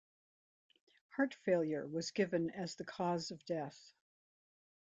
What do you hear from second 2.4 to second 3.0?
as the